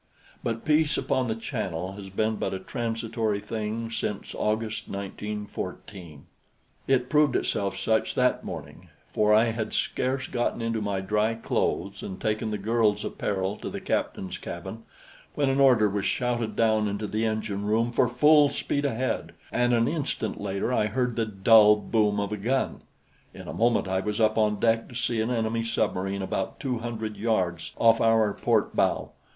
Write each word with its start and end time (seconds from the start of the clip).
But 0.43 0.65
peace 0.65 0.97
upon 0.97 1.27
the 1.27 1.35
Channel 1.35 1.91
has 1.91 2.09
been 2.09 2.37
but 2.37 2.55
a 2.55 2.59
transitory 2.59 3.39
thing 3.39 3.91
since 3.91 4.33
August, 4.33 4.87
1914. 4.89 6.25
It 6.87 7.07
proved 7.07 7.35
itself 7.35 7.77
such 7.77 8.15
that 8.15 8.43
morning, 8.43 8.89
for 9.11 9.31
I 9.31 9.51
had 9.51 9.73
scarce 9.73 10.25
gotten 10.25 10.59
into 10.59 10.81
my 10.81 11.01
dry 11.01 11.35
clothes 11.35 12.01
and 12.01 12.19
taken 12.19 12.49
the 12.49 12.57
girl's 12.57 13.05
apparel 13.05 13.57
to 13.57 13.69
the 13.69 13.79
captain's 13.79 14.39
cabin 14.39 14.85
when 15.35 15.49
an 15.51 15.59
order 15.59 15.87
was 15.87 16.07
shouted 16.07 16.55
down 16.55 16.87
into 16.87 17.05
the 17.05 17.23
engine 17.23 17.65
room 17.67 17.91
for 17.91 18.07
full 18.07 18.49
speed 18.49 18.85
ahead, 18.85 19.33
and 19.51 19.71
an 19.71 19.87
instant 19.87 20.41
later 20.41 20.73
I 20.73 20.87
heard 20.87 21.15
the 21.15 21.27
dull 21.27 21.75
boom 21.75 22.19
of 22.19 22.31
a 22.31 22.37
gun. 22.37 22.81
In 23.35 23.47
a 23.47 23.53
moment 23.53 23.87
I 23.87 23.99
was 23.99 24.19
up 24.19 24.35
on 24.35 24.59
deck 24.59 24.89
to 24.89 24.95
see 24.95 25.21
an 25.21 25.29
enemy 25.29 25.63
submarine 25.63 26.23
about 26.23 26.59
two 26.59 26.79
hundred 26.79 27.17
yards 27.17 27.73
off 27.77 28.01
our 28.01 28.33
port 28.33 28.75
bow. 28.75 29.11